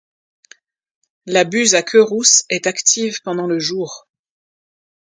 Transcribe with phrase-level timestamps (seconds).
[1.27, 4.07] La Buse à queue rousse est active pendant le jour.